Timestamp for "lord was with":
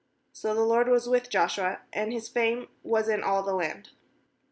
0.61-1.29